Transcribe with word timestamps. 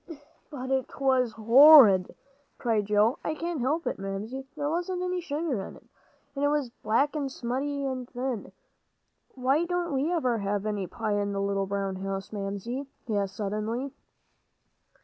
"But 0.49 0.87
'twas 0.87 1.33
horrid," 1.33 2.15
cried 2.57 2.87
Joe. 2.87 3.19
"I 3.23 3.35
can't 3.35 3.61
help 3.61 3.85
it, 3.85 3.99
Mamsie. 3.99 4.47
There 4.57 4.67
wasn't 4.67 5.03
any 5.03 5.21
sugar 5.21 5.61
in 5.61 5.75
it, 5.75 5.85
and 6.35 6.43
it 6.43 6.47
was 6.47 6.71
black 6.81 7.15
and 7.15 7.31
smutty 7.31 7.85
and 7.85 8.09
thin. 8.09 8.51
Why 9.35 9.63
don't 9.65 9.93
we 9.93 10.11
ever 10.11 10.39
have 10.39 10.65
any 10.65 10.87
pie 10.87 11.21
in 11.21 11.33
the 11.33 11.39
little 11.39 11.67
brown 11.67 11.97
house, 11.97 12.33
Mamsie?" 12.33 12.87
he 13.05 13.15
asked 13.15 13.35
suddenly. 13.35 13.91